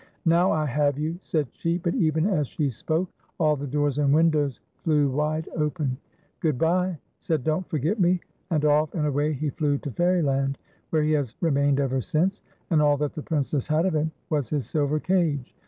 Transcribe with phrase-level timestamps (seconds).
[0.25, 1.77] "Now I have you," said she.
[1.77, 3.07] But even as she spoke
[3.39, 5.95] all the doors and windows flew wide open.
[6.41, 8.19] 196 FAIRIE AND BROWNIE." Good bye," said Don't Forget Me;
[8.49, 10.57] and off and away he flew to Fairyland,
[10.89, 12.41] where he has remained ever since,
[12.71, 15.55] and all that the Princess had of him was his silver cage.